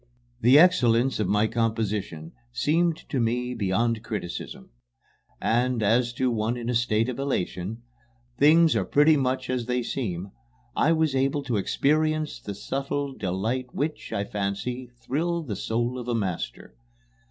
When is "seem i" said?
9.83-10.91